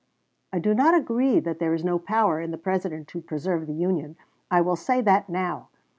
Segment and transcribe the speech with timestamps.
[0.51, 3.73] "I do not agree that there is no power in the President to preserve the
[3.75, 4.15] Union;
[4.49, 5.67] I will say that now.